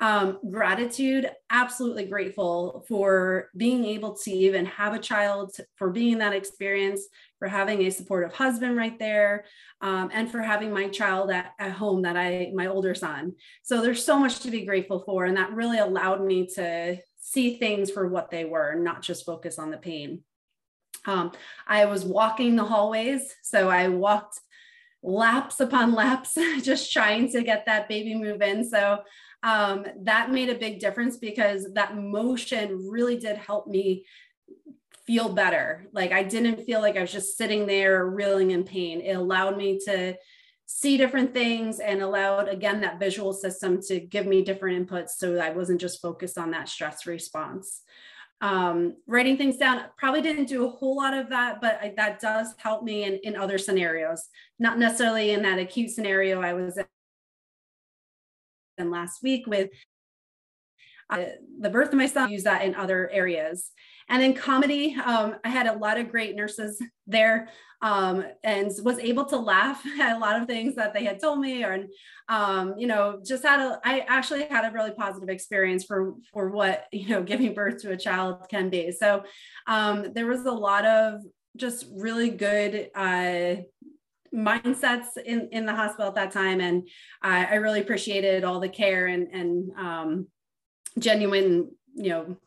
Um, 0.01 0.39
gratitude, 0.49 1.29
absolutely 1.51 2.05
grateful 2.05 2.83
for 2.87 3.49
being 3.55 3.85
able 3.85 4.15
to 4.23 4.31
even 4.31 4.65
have 4.65 4.95
a 4.95 4.99
child, 4.99 5.55
for 5.75 5.91
being 5.91 6.17
that 6.17 6.33
experience, 6.33 7.01
for 7.37 7.47
having 7.47 7.83
a 7.83 7.91
supportive 7.91 8.33
husband 8.33 8.77
right 8.77 8.97
there, 8.97 9.45
um, 9.81 10.09
and 10.11 10.31
for 10.31 10.41
having 10.41 10.73
my 10.73 10.87
child 10.87 11.29
at, 11.29 11.51
at 11.59 11.73
home 11.73 12.01
that 12.01 12.17
I, 12.17 12.51
my 12.55 12.65
older 12.65 12.95
son. 12.95 13.33
So 13.61 13.83
there's 13.83 14.03
so 14.03 14.17
much 14.17 14.39
to 14.39 14.49
be 14.49 14.65
grateful 14.65 15.03
for. 15.05 15.25
And 15.25 15.37
that 15.37 15.53
really 15.53 15.77
allowed 15.77 16.25
me 16.25 16.47
to 16.55 16.97
see 17.19 17.57
things 17.57 17.91
for 17.91 18.07
what 18.07 18.31
they 18.31 18.43
were, 18.43 18.73
not 18.73 19.03
just 19.03 19.23
focus 19.23 19.59
on 19.59 19.69
the 19.69 19.77
pain. 19.77 20.23
Um, 21.05 21.31
I 21.67 21.85
was 21.85 22.03
walking 22.05 22.55
the 22.55 22.63
hallways. 22.63 23.35
So 23.43 23.69
I 23.69 23.87
walked 23.87 24.39
laps 25.03 25.59
upon 25.59 25.93
laps, 25.93 26.37
just 26.61 26.91
trying 26.91 27.31
to 27.31 27.43
get 27.43 27.65
that 27.65 27.89
baby 27.89 28.15
move 28.15 28.41
in. 28.41 28.67
So 28.67 28.99
um, 29.43 29.85
that 30.03 30.31
made 30.31 30.49
a 30.49 30.55
big 30.55 30.79
difference 30.79 31.17
because 31.17 31.73
that 31.73 31.97
motion 31.97 32.87
really 32.89 33.17
did 33.17 33.37
help 33.37 33.67
me 33.67 34.05
feel 35.05 35.33
better. 35.33 35.87
Like 35.93 36.11
I 36.11 36.23
didn't 36.23 36.63
feel 36.63 36.79
like 36.79 36.95
I 36.95 37.01
was 37.01 37.11
just 37.11 37.37
sitting 37.37 37.65
there 37.65 38.05
reeling 38.05 38.51
in 38.51 38.63
pain. 38.63 39.01
It 39.01 39.13
allowed 39.13 39.57
me 39.57 39.79
to 39.85 40.15
see 40.65 40.95
different 40.97 41.33
things 41.33 41.79
and 41.79 42.01
allowed 42.01 42.47
again 42.47 42.79
that 42.81 42.99
visual 42.99 43.33
system 43.33 43.81
to 43.81 43.99
give 43.99 44.25
me 44.25 44.41
different 44.41 44.87
inputs 44.87 45.09
so 45.17 45.37
I 45.37 45.49
wasn't 45.49 45.81
just 45.81 46.01
focused 46.01 46.37
on 46.37 46.51
that 46.51 46.69
stress 46.69 47.05
response. 47.05 47.81
Um, 48.41 48.95
writing 49.05 49.37
things 49.37 49.57
down 49.57 49.83
probably 49.97 50.21
didn't 50.21 50.45
do 50.45 50.65
a 50.65 50.69
whole 50.69 50.97
lot 50.97 51.13
of 51.13 51.29
that, 51.29 51.61
but 51.61 51.79
I, 51.79 51.93
that 51.95 52.19
does 52.19 52.55
help 52.57 52.83
me 52.83 53.03
in, 53.03 53.19
in 53.23 53.35
other 53.35 53.59
scenarios, 53.59 54.29
not 54.57 54.79
necessarily 54.79 55.31
in 55.31 55.43
that 55.43 55.59
acute 55.59 55.91
scenario 55.91 56.41
I 56.41 56.53
was 56.53 56.79
in 58.79 58.89
last 58.89 59.21
week 59.21 59.45
with 59.45 59.69
the 61.59 61.69
birth 61.69 61.89
of 61.89 61.95
my 61.95 62.05
son, 62.05 62.31
use 62.31 62.43
that 62.43 62.63
in 62.63 62.75
other 62.75 63.09
areas. 63.11 63.71
And 64.09 64.21
then 64.21 64.33
comedy, 64.33 64.95
um, 64.95 65.35
I 65.43 65.49
had 65.49 65.67
a 65.67 65.77
lot 65.77 65.97
of 65.97 66.09
great 66.09 66.35
nurses 66.35 66.81
there 67.07 67.49
um, 67.81 68.25
and 68.43 68.71
was 68.83 68.99
able 68.99 69.25
to 69.25 69.37
laugh 69.37 69.81
at 69.99 70.15
a 70.15 70.19
lot 70.19 70.41
of 70.41 70.47
things 70.47 70.75
that 70.75 70.93
they 70.93 71.03
had 71.03 71.19
told 71.19 71.39
me, 71.39 71.63
or 71.63 71.85
um, 72.29 72.75
you 72.77 72.87
know, 72.87 73.21
just 73.25 73.43
had 73.43 73.59
a. 73.59 73.79
I 73.83 74.05
actually 74.07 74.45
had 74.45 74.65
a 74.65 74.73
really 74.73 74.91
positive 74.91 75.29
experience 75.29 75.83
for 75.83 76.13
for 76.33 76.49
what 76.49 76.85
you 76.91 77.09
know 77.09 77.23
giving 77.31 77.53
birth 77.53 77.81
to 77.81 77.91
a 77.91 77.97
child 77.97 78.47
can 78.49 78.69
be. 78.69 78.91
So 78.91 79.23
um, 79.67 80.13
there 80.13 80.27
was 80.27 80.45
a 80.45 80.51
lot 80.51 80.85
of 80.85 81.21
just 81.57 81.85
really 81.91 82.29
good 82.29 82.89
uh, 82.95 83.55
mindsets 84.33 85.17
in, 85.23 85.49
in 85.51 85.65
the 85.65 85.75
hospital 85.75 86.07
at 86.07 86.15
that 86.15 86.31
time. 86.31 86.61
And 86.61 86.87
I, 87.21 87.45
I 87.45 87.55
really 87.55 87.81
appreciated 87.81 88.43
all 88.43 88.59
the 88.59 88.69
care 88.69 89.07
and, 89.07 89.27
and 89.33 89.71
um, 89.77 90.27
genuine, 90.99 91.71
you 91.95 92.09
know, 92.09 92.37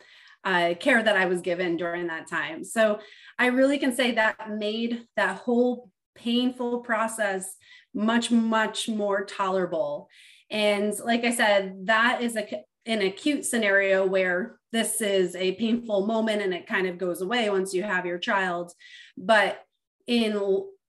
uh, 0.45 0.75
care 0.79 1.03
that 1.03 1.17
I 1.17 1.27
was 1.27 1.41
given 1.41 1.77
during 1.77 2.07
that 2.09 2.29
time. 2.29 2.65
So 2.65 3.01
I 3.39 3.47
really 3.47 3.79
can 3.79 3.95
say 3.95 4.13
that 4.13 4.51
made 4.51 5.07
that 5.17 5.39
whole 5.39 5.91
painful 6.15 6.81
process 6.81 7.57
much, 7.95 8.31
much 8.31 8.89
more 8.89 9.25
tolerable. 9.25 10.09
And 10.51 10.93
like 11.05 11.25
I 11.25 11.31
said, 11.31 11.87
that 11.87 12.21
is 12.23 12.37
a, 12.37 12.47
an 12.87 13.01
acute 13.03 13.47
scenario 13.47 14.07
where 14.07 14.59
this 14.73 15.01
is 15.01 15.35
a 15.37 15.53
painful 15.53 16.07
moment 16.07 16.43
and 16.43 16.53
it 16.53 16.67
kind 16.67 16.87
of 16.87 16.99
goes 16.99 17.23
away 17.23 17.49
once 17.49 17.73
you 17.73 17.83
have 17.83 18.07
your 18.07 18.19
child. 18.19 18.73
But 19.17 19.65
in 20.07 20.37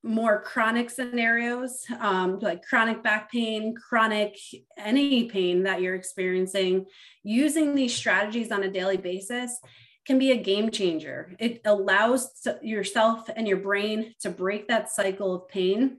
more 0.06 0.42
chronic 0.42 0.90
scenarios, 0.90 1.84
um, 2.00 2.40
like 2.40 2.64
chronic 2.64 3.02
back 3.02 3.32
pain, 3.32 3.76
chronic 3.76 4.38
any 4.78 5.26
pain 5.26 5.64
that 5.64 5.82
you're 5.82 5.96
experiencing, 5.96 6.86
using 7.24 7.74
these 7.74 7.96
strategies 7.96 8.52
on 8.52 8.64
a 8.64 8.72
daily 8.72 8.98
basis 8.98 9.60
can 10.06 10.20
be 10.20 10.32
a 10.32 10.38
game 10.38 10.70
changer. 10.70 11.36
It 11.40 11.62
allows 11.66 12.48
yourself 12.62 13.28
and 13.36 13.48
your 13.48 13.58
brain 13.58 14.14
to 14.22 14.30
break 14.30 14.68
that 14.68 14.92
cycle 14.92 15.34
of 15.34 15.50
pain. 15.50 15.98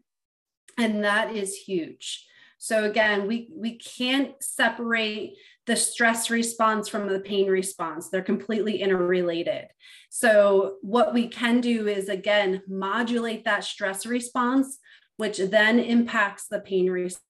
And 0.79 1.03
that 1.03 1.35
is 1.35 1.57
huge. 1.57 2.25
So 2.59 2.85
again, 2.85 3.27
we, 3.27 3.49
we 3.53 3.79
can't 3.79 4.33
separate 4.43 5.37
the 5.67 5.77
stress 5.77 6.31
response 6.31 6.89
from 6.89 7.09
the 7.09 7.21
pain 7.21 7.49
response. 7.49 8.09
They're 8.09 8.23
completely 8.23 8.81
interrelated. 8.81 9.67
So, 10.11 10.77
what 10.81 11.13
we 11.13 11.29
can 11.29 11.61
do 11.61 11.89
is 11.89 12.09
again 12.09 12.63
modulate 12.69 13.45
that 13.45 13.65
stress 13.65 14.07
response, 14.07 14.79
which 15.17 15.39
then 15.39 15.79
impacts 15.79 16.47
the 16.47 16.61
pain 16.61 16.89
response. 16.89 17.21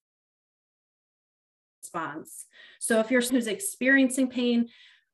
So, 2.79 2.99
if 2.99 3.09
you're 3.09 3.21
who's 3.21 3.47
experiencing 3.47 4.29
pain, 4.29 4.69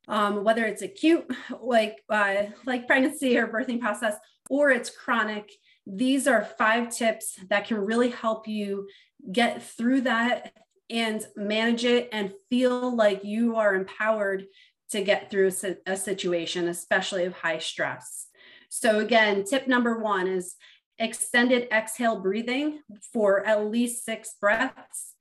um, 0.10 0.43
whether 0.43 0.65
it's 0.65 0.82
acute, 0.82 1.25
like 1.62 2.03
uh, 2.10 2.43
like 2.65 2.88
pregnancy 2.88 3.38
or 3.38 3.48
birthing 3.48 3.79
process, 3.79 4.17
or 4.50 4.70
it's 4.70 4.89
chronic, 4.89 5.50
these 5.88 6.27
are 6.27 6.43
five 6.58 6.89
tips 6.89 7.38
that 7.50 7.67
can 7.67 7.77
really 7.77 8.10
help 8.10 8.48
you 8.48 8.88
get 9.32 9.63
through 9.63 10.01
that 10.01 10.51
and 10.89 11.25
manage 11.36 11.86
it 11.86 12.10
and 12.12 12.34
feel 12.50 12.96
like 12.96 13.24
you 13.24 13.56
are 13.56 13.75
empowered 13.75 14.46
to 14.92 15.01
get 15.01 15.32
through 15.32 15.51
a, 15.88 15.98
situation, 15.98 16.68
especially 16.68 17.25
of 17.25 17.34
high 17.34 17.58
stress. 17.58 18.27
So, 18.70 19.00
again, 19.00 19.44
tip 19.44 19.68
number 19.68 19.98
one 19.98 20.27
is 20.27 20.56
extended 21.00 21.68
exhale 21.72 22.20
breathing 22.20 22.80
for 23.12 23.46
at 23.46 23.65
least 23.65 24.06
six 24.06 24.36
breaths. 24.39 25.15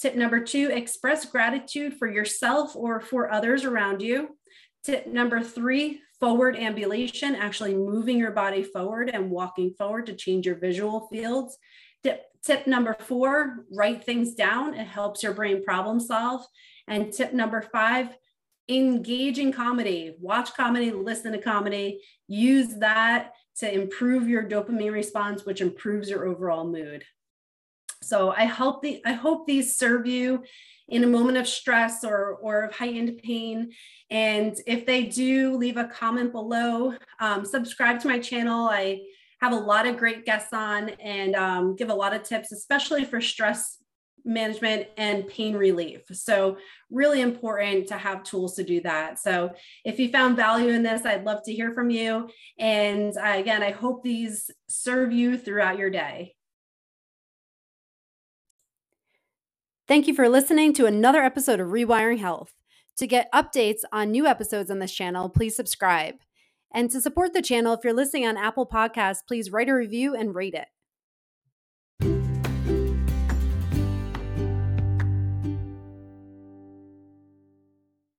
Tip 0.00 0.14
number 0.14 0.40
two, 0.40 0.70
express 0.70 1.26
gratitude 1.26 1.94
for 1.98 2.10
yourself 2.10 2.74
or 2.74 3.00
for 3.00 3.30
others 3.30 3.64
around 3.64 4.00
you. 4.00 4.36
Tip 4.84 5.06
number 5.06 5.42
three, 5.42 6.00
forward 6.20 6.56
ambulation, 6.56 7.34
actually 7.34 7.74
moving 7.74 8.18
your 8.18 8.30
body 8.30 8.62
forward 8.62 9.10
and 9.12 9.30
walking 9.30 9.74
forward 9.76 10.06
to 10.06 10.14
change 10.14 10.46
your 10.46 10.56
visual 10.56 11.08
fields. 11.08 11.58
Tip, 12.02 12.22
tip 12.44 12.66
number 12.66 12.96
four, 13.00 13.66
write 13.72 14.04
things 14.04 14.34
down. 14.34 14.74
It 14.74 14.86
helps 14.86 15.22
your 15.22 15.32
brain 15.32 15.64
problem 15.64 16.00
solve. 16.00 16.46
And 16.86 17.12
tip 17.12 17.32
number 17.32 17.62
five, 17.62 18.16
engage 18.68 19.38
in 19.38 19.52
comedy, 19.52 20.16
watch 20.20 20.54
comedy, 20.54 20.90
listen 20.90 21.32
to 21.32 21.40
comedy, 21.40 22.00
use 22.26 22.76
that 22.78 23.32
to 23.58 23.72
improve 23.72 24.28
your 24.28 24.44
dopamine 24.44 24.92
response, 24.92 25.44
which 25.44 25.60
improves 25.60 26.08
your 26.10 26.26
overall 26.26 26.64
mood. 26.64 27.04
So 28.02 28.30
I 28.30 28.44
hope 28.44 28.82
the 28.82 29.02
I 29.04 29.12
hope 29.12 29.46
these 29.46 29.76
serve 29.76 30.06
you 30.06 30.44
in 30.88 31.04
a 31.04 31.08
moment 31.08 31.36
of 31.36 31.48
stress 31.48 32.04
or 32.04 32.36
or 32.40 32.62
of 32.62 32.74
heightened 32.74 33.18
pain. 33.18 33.72
And 34.10 34.56
if 34.66 34.86
they 34.86 35.04
do, 35.04 35.56
leave 35.56 35.76
a 35.76 35.88
comment 35.88 36.32
below. 36.32 36.94
Um, 37.20 37.44
subscribe 37.44 38.00
to 38.00 38.08
my 38.08 38.18
channel. 38.20 38.68
I 38.68 39.00
have 39.40 39.52
a 39.52 39.56
lot 39.56 39.86
of 39.86 39.96
great 39.96 40.24
guests 40.24 40.52
on 40.52 40.90
and 41.00 41.34
um, 41.34 41.76
give 41.76 41.90
a 41.90 41.94
lot 41.94 42.14
of 42.14 42.22
tips, 42.22 42.52
especially 42.52 43.04
for 43.04 43.20
stress 43.20 43.78
management 44.24 44.88
and 44.96 45.26
pain 45.26 45.56
relief. 45.56 46.02
So, 46.12 46.58
really 46.90 47.20
important 47.20 47.88
to 47.88 47.94
have 47.94 48.22
tools 48.22 48.54
to 48.56 48.64
do 48.64 48.80
that. 48.82 49.18
So, 49.18 49.52
if 49.84 49.98
you 49.98 50.10
found 50.10 50.36
value 50.36 50.70
in 50.70 50.82
this, 50.82 51.04
I'd 51.04 51.24
love 51.24 51.42
to 51.44 51.54
hear 51.54 51.72
from 51.72 51.90
you. 51.90 52.28
And 52.58 53.16
uh, 53.16 53.34
again, 53.36 53.62
I 53.62 53.70
hope 53.70 54.02
these 54.02 54.50
serve 54.68 55.12
you 55.12 55.38
throughout 55.38 55.78
your 55.78 55.90
day. 55.90 56.34
Thank 59.86 60.06
you 60.06 60.14
for 60.14 60.28
listening 60.28 60.74
to 60.74 60.86
another 60.86 61.22
episode 61.22 61.60
of 61.60 61.68
Rewiring 61.68 62.18
Health. 62.18 62.52
To 62.98 63.06
get 63.06 63.32
updates 63.32 63.80
on 63.92 64.10
new 64.10 64.26
episodes 64.26 64.70
on 64.70 64.80
this 64.80 64.92
channel, 64.92 65.30
please 65.30 65.56
subscribe. 65.56 66.16
And 66.72 66.90
to 66.90 67.00
support 67.00 67.32
the 67.32 67.42
channel, 67.42 67.72
if 67.72 67.80
you're 67.82 67.92
listening 67.92 68.26
on 68.26 68.36
Apple 68.36 68.66
Podcasts, 68.66 69.26
please 69.26 69.50
write 69.50 69.68
a 69.68 69.74
review 69.74 70.14
and 70.14 70.34
rate 70.34 70.54
it. 70.54 70.68